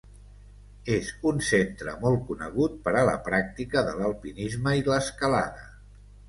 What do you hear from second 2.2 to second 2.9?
conegut